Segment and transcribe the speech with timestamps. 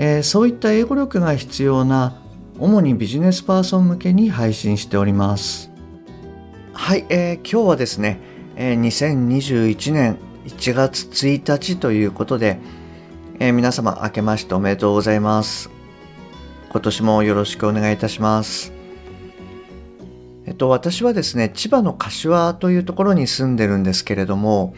[0.00, 2.22] えーそういった英語力が必要な
[2.56, 5.72] 主にビジネスパーソン向けに配信しております。
[6.72, 8.20] はい、えー今日はですね、
[8.54, 12.60] えー2021年1月1日ということで、
[13.40, 15.68] えー皆様明けましておめでとうございます。
[16.70, 18.72] 今年もよろしくお願いいたします。
[20.46, 24.74] えっと私はですね千葉の柏というところに住んでるんですけれども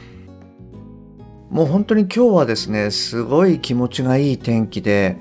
[1.51, 5.17] もう本当に今日はですねすごい気持ちがいい天気で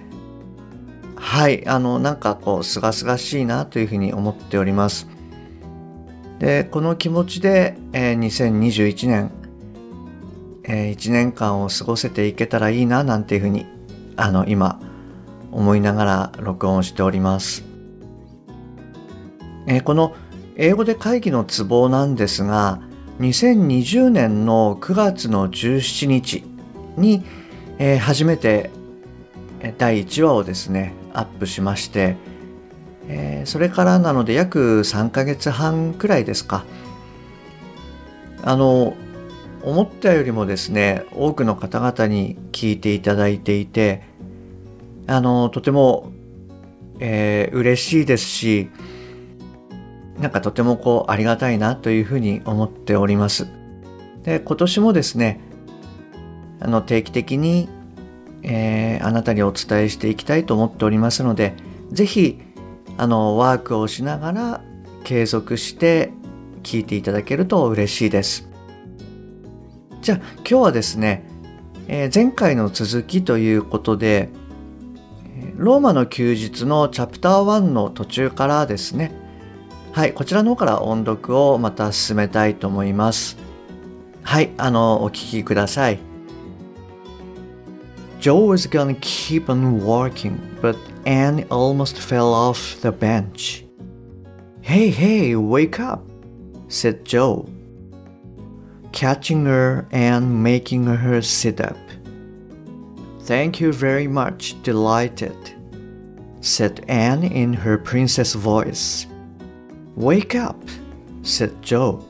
[1.15, 5.08] はいあのなんかこう清々しいなというふうに思っております。
[6.38, 9.31] でこの気持ちで、えー2021年、
[10.63, 13.66] え1年間を過ごせていけたらいいななんていうふうに
[14.16, 14.80] あの今
[15.52, 17.66] 思いながら録音しております、
[19.67, 20.16] えーこの
[20.55, 22.81] 英語で会議のツボなんですが
[23.20, 26.44] 2020年の9月の17日
[26.95, 27.23] に、
[27.78, 28.70] えー初めて
[29.78, 32.16] 第1話をですねアップしまして、
[33.09, 36.64] えーそれからなので約3ヶ月半くらいですか。
[38.42, 38.95] あの
[39.64, 44.04] 思ったよりもですね多くの方々に聞いていただいていて
[45.08, 46.14] あのとても、
[47.00, 48.70] えー嬉しいですし
[50.20, 53.48] なんかとてもこうありがたいなというふうに思っております。
[54.23, 55.39] で今年もですね
[56.59, 57.70] あの定期的に、
[58.44, 61.56] えーあなたにお伝えしていきたいと思っておりますので
[61.89, 62.42] ぜひ
[62.98, 64.61] あのワークをしながら
[65.06, 66.11] 継続して
[66.64, 68.49] 聞いていただけると嬉しいです。
[70.02, 71.23] じゃあ今日はですね、
[71.88, 74.30] えー前回の続きということで
[75.55, 79.29] ローマの休日のチャプター1の途中からですね
[79.92, 83.36] はいこちらの方から音読をまた進めたいと思います
[84.23, 85.98] はいあのお聞きください
[88.24, 93.67] Joe was gonna keep on walking, but Anne almost fell off the bench.
[94.62, 96.02] Hey, hey, wake up,
[96.68, 97.46] said Joe,
[98.92, 101.77] catching her and making her sit up.
[103.24, 105.36] Thank you very much, delighted,
[106.40, 109.07] said Anne in her princess voice.
[109.95, 110.61] Wake up,
[111.23, 112.05] said Joe.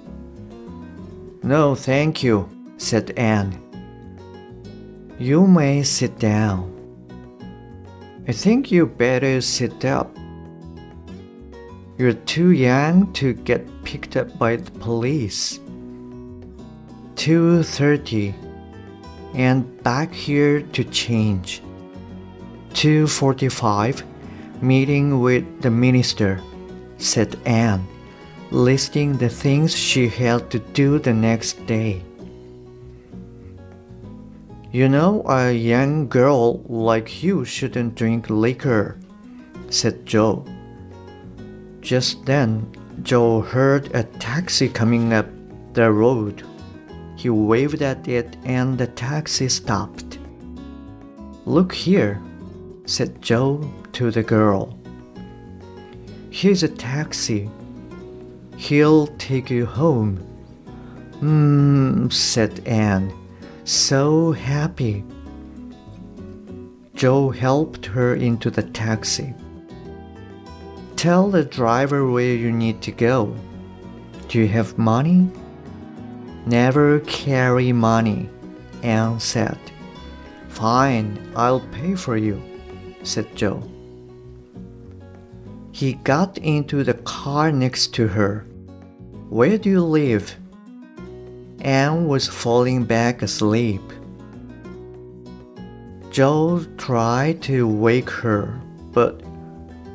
[1.43, 3.57] No, thank you, said Anne.
[5.17, 6.75] You may sit down.
[8.27, 10.15] I think you better sit up.
[11.97, 15.59] You're too young to get picked up by the police.
[17.15, 18.33] 2:30
[19.33, 21.61] and back here to change.
[22.73, 24.03] 2:45
[24.61, 26.39] meeting with the minister,
[26.99, 27.87] said Anne,
[28.51, 32.03] listing the things she had to do the next day.
[34.71, 38.99] You know, a young girl like you shouldn't drink liquor,
[39.69, 40.45] said Joe.
[41.81, 42.71] Just then,
[43.01, 45.25] Joe heard a taxi coming up
[45.73, 46.43] the road.
[47.15, 50.19] He waved at it and the taxi stopped.
[51.45, 52.21] Look here,
[52.85, 54.78] said Joe to the girl.
[56.31, 57.49] Here's a taxi.
[58.57, 60.17] He'll take you home.
[61.19, 63.13] Hmm, said Anne
[63.69, 65.03] so happy.
[66.95, 69.35] Joe helped her into the taxi.
[70.95, 73.35] Tell the driver where you need to go.
[74.27, 75.29] Do you have money?
[76.47, 78.27] Never carry money,
[78.81, 79.59] Anne said.
[80.47, 82.41] Fine, I'll pay for you,
[83.03, 83.61] said Joe.
[85.79, 88.45] He got into the car next to her.
[89.29, 90.35] Where do you live?
[91.61, 93.81] Anne was falling back asleep.
[96.11, 98.59] Joe tried to wake her,
[98.91, 99.21] but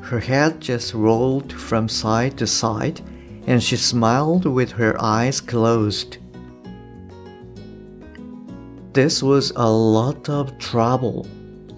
[0.01, 2.99] her head just rolled from side to side
[3.45, 6.17] and she smiled with her eyes closed.
[8.93, 11.27] This was a lot of trouble,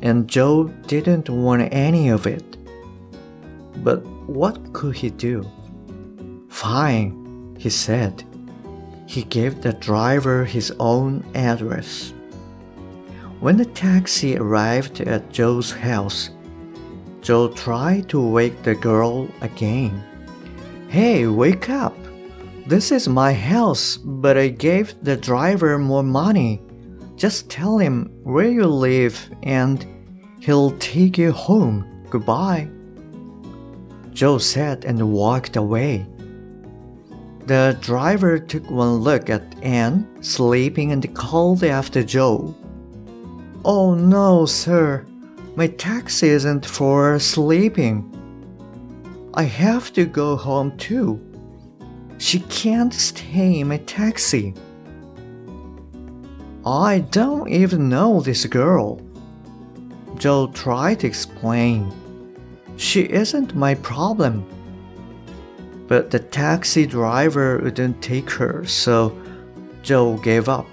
[0.01, 2.57] and Joe didn't want any of it.
[3.83, 5.49] But what could he do?
[6.49, 8.23] Fine, he said.
[9.05, 12.13] He gave the driver his own address.
[13.39, 16.31] When the taxi arrived at Joe's house,
[17.21, 20.03] Joe tried to wake the girl again.
[20.89, 21.95] Hey, wake up!
[22.65, 26.61] This is my house, but I gave the driver more money.
[27.15, 29.85] Just tell him where you live and
[30.39, 32.05] he'll take you home.
[32.09, 32.69] Goodbye.
[34.17, 36.07] Joe said and walked away.
[37.45, 42.55] The driver took one look at Anne sleeping and called after Joe.
[43.63, 45.05] Oh no, sir.
[45.55, 48.11] My taxi isn't for sleeping.
[49.35, 51.21] I have to go home too.
[52.17, 54.55] She can't stay in my taxi.
[56.65, 58.99] I don't even know this girl.
[60.15, 61.93] Joe tried to explain.
[62.77, 64.45] She isn't my problem.
[65.87, 69.17] But the taxi driver wouldn't take her, so
[69.81, 70.67] Joe gave up.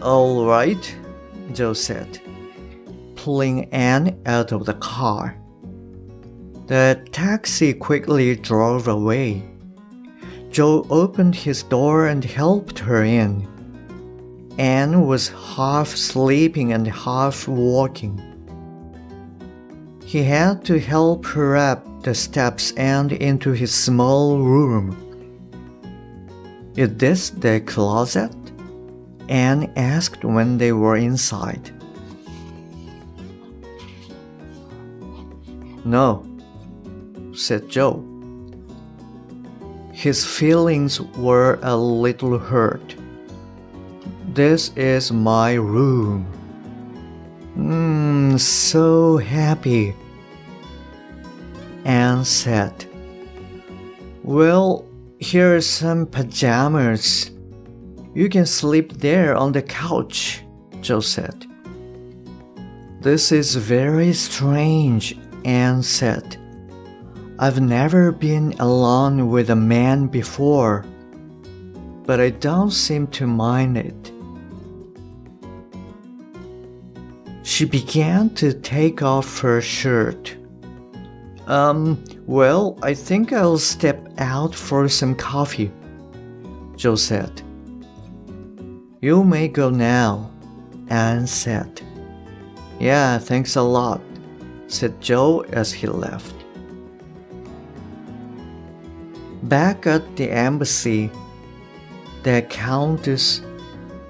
[0.00, 0.96] All right,
[1.52, 2.20] Joe said,
[3.16, 5.36] pulling Anne out of the car.
[6.66, 9.42] The taxi quickly drove away.
[10.50, 13.46] Joe opened his door and helped her in.
[14.58, 18.27] Anne was half sleeping and half walking.
[20.08, 24.96] He had to help her up the steps and into his small room.
[26.76, 28.34] Is this the closet?
[29.28, 31.70] Anne asked when they were inside.
[35.84, 36.24] No,
[37.34, 38.02] said Joe.
[39.92, 42.96] His feelings were a little hurt.
[44.32, 46.24] This is my room.
[47.52, 47.97] Hmm,
[48.38, 49.94] So happy.
[51.84, 52.86] Anne said,
[54.22, 54.84] Well,
[55.18, 57.30] here are some pajamas.
[58.14, 60.42] You can sleep there on the couch,
[60.80, 61.46] Joe said.
[63.00, 66.36] This is very strange, Anne said.
[67.38, 70.84] I've never been alone with a man before,
[72.04, 74.12] but I don't seem to mind it.
[77.58, 80.36] She began to take off her shirt.
[81.48, 85.72] Um, well, I think I'll step out for some coffee,
[86.76, 87.42] Joe said.
[89.00, 90.30] You may go now,
[90.88, 91.82] Anne said.
[92.78, 94.02] Yeah, thanks a lot,
[94.68, 96.36] said Joe as he left.
[99.42, 101.10] Back at the embassy,
[102.22, 103.42] the countess,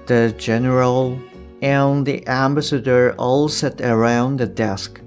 [0.05, 1.19] the general,
[1.61, 5.01] and the ambassador all sat around the desk.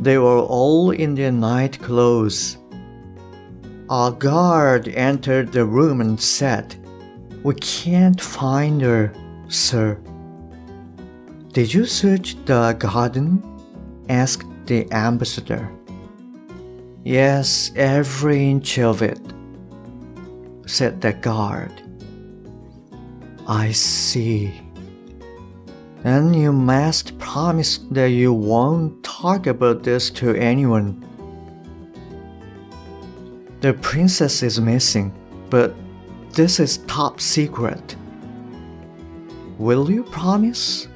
[0.00, 2.56] They were all in their night clothes.
[3.90, 6.76] A guard entered the room and said,
[7.42, 9.12] We can't find her,
[9.48, 10.00] sir.
[11.52, 13.42] Did you search the garden?
[14.08, 15.70] asked the ambassador.
[17.04, 19.20] Yes, every inch of it,
[20.66, 21.89] said the guard.
[23.50, 24.60] I see.
[26.04, 31.04] Then you must promise that you won't talk about this to anyone.
[33.60, 35.12] The princess is missing,
[35.50, 35.74] but
[36.32, 37.96] this is top secret.
[39.58, 40.86] Will you promise?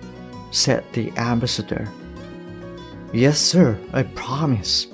[0.53, 1.89] said the ambassador.
[3.13, 4.87] Yes, sir, I promise.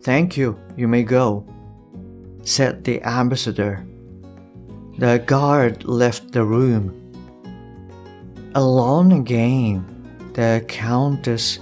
[0.00, 1.44] Thank you, you may go,
[2.42, 3.84] said the ambassador.
[4.99, 6.93] The guard left the room.
[8.53, 9.83] Alone again,
[10.33, 11.59] the countess,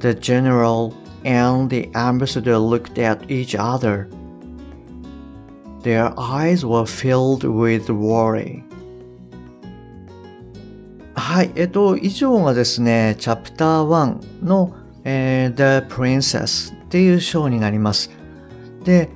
[0.00, 0.94] the general,
[1.24, 4.08] and the ambassador looked at each other.
[5.82, 8.64] Their eyes were filled with worry.
[11.14, 18.10] はい、えっと、以上がですね、チャプター1の、えー、The Princess っていう章になります。
[18.84, 19.08] で、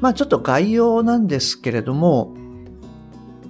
[0.00, 2.34] まあちょっと概要なんですけれども、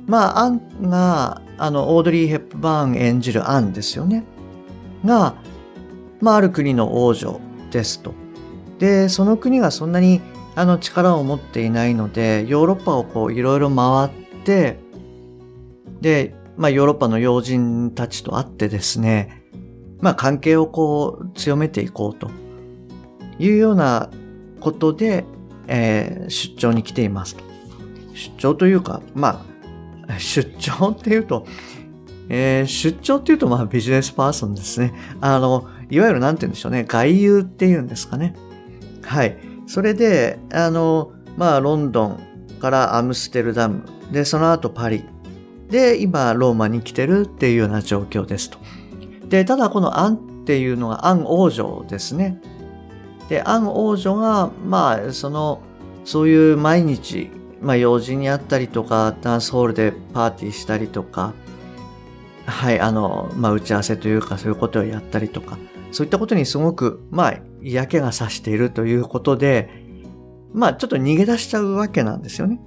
[0.05, 4.23] まあアンが、あの、オードリー・ヘップバーン演じるアンですよね。
[5.05, 5.35] が、
[6.21, 7.39] まあある国の王女
[7.71, 8.13] ですと。
[8.79, 10.21] で、その国がそんなに
[10.55, 14.09] あの力を持っていないので、ヨーロッパをこういろいろ回っ
[14.43, 14.77] て、
[16.01, 19.43] で、まあヨーロッパの要人たちと会ってですね、
[20.01, 22.29] まあ関係をこう強めていこうと
[23.39, 24.09] いうような
[24.59, 25.25] ことで、
[25.67, 27.35] えー、出張に来ています。
[28.13, 29.52] 出張というか、まあ、
[30.19, 31.45] 出張っていうと、
[32.29, 34.93] えー、出張っていうと、まあビジネスパーソンですね。
[35.21, 36.85] あの、いわゆるなんて言うんでしょうね。
[36.87, 38.35] 外遊っていうんですかね。
[39.03, 39.37] はい。
[39.67, 42.19] それで、あの、まあ、ロンドン
[42.59, 45.03] からアムステルダム、で、その後パリ、
[45.69, 48.57] で、今、ローマに来てるっていうような状況ですと。
[49.27, 52.39] で、ただこのアンっていうのがアン王女ですね。
[53.29, 55.61] で、アン王女が、まあ、その、
[56.05, 57.31] そういう毎日、
[57.63, 61.33] まあ、用事にあったりとか、ダンスホールでパーティーしたりとか、
[62.45, 65.57] はい、あの、まあ、打ち合わせというか、そういうことをやったりとか、
[65.91, 69.69] そういったことにすごく、まあ、嫌気がさしているということで、
[70.51, 72.59] まあ、ちょっと逃げ出しちゃうわけなんですよね。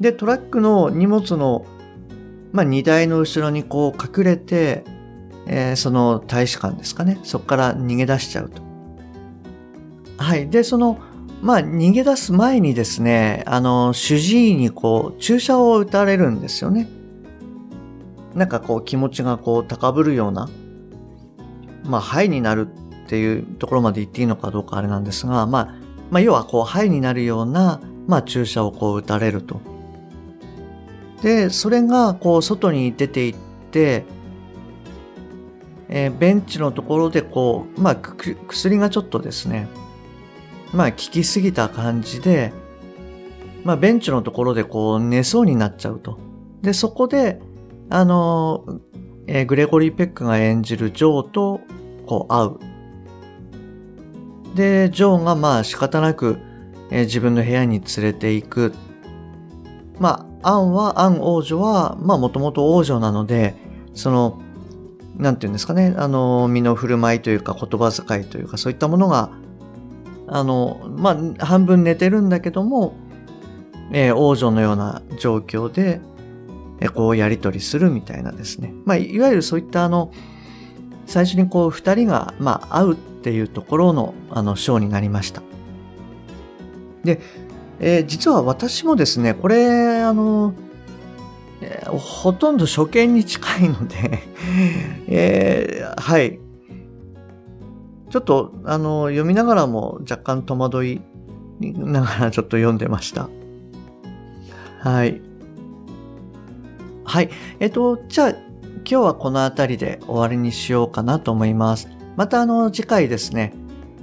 [0.00, 1.64] で、トラックの荷物の、
[2.52, 4.84] まあ、荷台の後ろにこう隠れて、
[5.46, 7.20] えー、その大使館ですかね。
[7.22, 8.62] そこから逃げ出しちゃうと。
[10.18, 10.50] はい。
[10.50, 10.98] で、その、
[11.40, 16.88] まあ、逃げ出す前にですね、あの、主治医にこう、注射を打たれるんですよね。
[18.34, 20.48] なんかこう、気持ちがこう、高ぶるような、
[21.84, 25.74] まあ、肺になるっていうところまで言っていいのかどうかあれなんですが、まあ、
[26.10, 29.60] まあ、要はこう、肺になるような、まあ、注射をこう、打たれると。
[31.22, 33.38] で、それがこう、外に出て行っ
[33.70, 34.04] て、
[35.88, 39.68] えー、ベンチのところでこう、まあ、薬がちょっとですね、
[40.72, 42.52] まあ、効きすぎた感じで、
[43.64, 46.18] まあ、ベンチのところでこう、寝そうになっちゃうと。
[46.62, 47.40] で、そこで、
[47.90, 48.64] あの、
[49.26, 51.60] えー、グレゴリー・ペックが演じるジョーと、
[52.06, 54.56] こう、会う。
[54.56, 56.38] で、ジョーがまあ仕方なく、
[56.90, 58.74] えー、自分の部屋に連れて行く。
[59.98, 63.54] まあ、アンは、アン王女は、まあもともと王女なので、
[63.94, 64.40] その、
[65.16, 69.30] なんていうんですかね、あの、身の振る舞いというか言葉遣いというかそういったものが、
[70.28, 72.94] あの、まあ、半分寝てるんだけども、
[73.92, 76.00] えー、王女のような状況で、
[76.80, 78.74] えー、こうやりとりするみたいなですね。
[78.84, 80.12] まあ、いわゆるそういったあの、
[81.06, 85.42] 最初にこう二人が、まあ、会うっていうところの、あの、ショーになりました。
[87.04, 87.20] で、
[87.80, 90.54] えー、実は私もですね、これ、あの、
[91.60, 94.22] えー、ほとんど初見に近いので
[95.08, 96.38] えー、はい。
[98.10, 101.00] ちょっと、あの、読みながらも若干戸惑い
[101.60, 103.28] ながらちょっと読んでました。
[104.80, 105.20] はい。
[107.04, 107.30] はい。
[107.60, 108.46] えっと、じゃあ、今
[108.84, 111.88] 日はこの辺りで終わりにしようかなと思います。
[112.16, 113.52] またあの、次回ですね、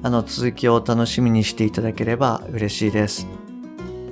[0.03, 3.27] あの、続きを楽しみにしていただければ嬉しいです。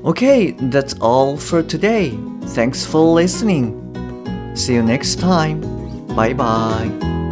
[0.04, 2.14] Okay, that's all for today.
[2.42, 3.74] Thanks for listening.
[4.54, 5.62] See you next time.
[6.16, 7.23] Bye bye.